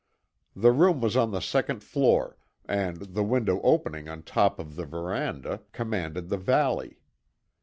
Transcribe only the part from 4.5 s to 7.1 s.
of the veranda, commanded the valley.